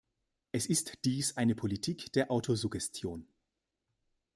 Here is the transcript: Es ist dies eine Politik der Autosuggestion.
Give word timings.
Es 0.51 0.65
ist 0.65 0.97
dies 1.05 1.37
eine 1.37 1.53
Politik 1.53 2.11
der 2.13 2.31
Autosuggestion. 2.31 3.27